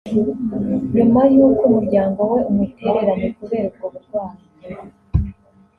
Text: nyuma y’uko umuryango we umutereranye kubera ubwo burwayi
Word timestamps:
nyuma 0.95 1.21
y’uko 1.33 1.61
umuryango 1.69 2.19
we 2.31 2.39
umutereranye 2.49 3.27
kubera 3.37 3.65
ubwo 3.69 3.85
burwayi 3.93 4.41